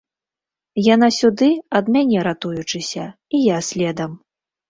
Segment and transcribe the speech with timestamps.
[0.93, 1.49] Яна сюды,
[1.81, 3.05] ад мяне ратуючыся,
[3.35, 4.11] і я следам.